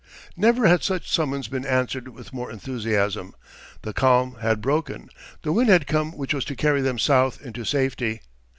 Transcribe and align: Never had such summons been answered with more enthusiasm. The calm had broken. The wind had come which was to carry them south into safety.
Never 0.35 0.65
had 0.67 0.81
such 0.81 1.11
summons 1.11 1.47
been 1.47 1.63
answered 1.63 2.07
with 2.07 2.33
more 2.33 2.49
enthusiasm. 2.51 3.35
The 3.83 3.93
calm 3.93 4.37
had 4.41 4.59
broken. 4.59 5.09
The 5.43 5.51
wind 5.51 5.69
had 5.69 5.85
come 5.85 6.13
which 6.17 6.33
was 6.33 6.43
to 6.45 6.55
carry 6.55 6.81
them 6.81 6.97
south 6.97 7.39
into 7.39 7.63
safety. 7.65 8.21